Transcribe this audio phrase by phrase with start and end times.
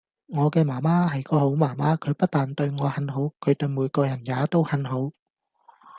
[0.29, 5.11] 我嘅媽媽係個好媽媽，佢不但對我很好，佢對每個人也都很好